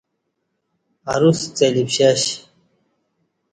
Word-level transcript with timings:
اروس 1.13 1.39
کڅہ 1.55 1.67
لی 1.73 1.83
پشش 1.87 2.21